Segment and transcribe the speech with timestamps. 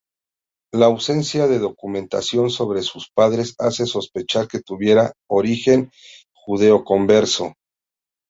[0.73, 5.91] La ausencia de documentación sobre sus padres hace sospechar que tuviera origen
[6.33, 7.53] judeoconverso.